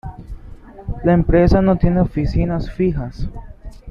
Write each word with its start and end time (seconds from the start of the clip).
La 1.03 1.13
empresa 1.13 1.61
no 1.61 1.77
tiene 1.77 2.01
oficinas 2.01 2.71
fijas. 2.71 3.29